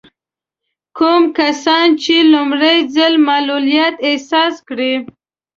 [0.97, 4.93] کوم کسان چې لومړی ځل معلوليت احساس کړي.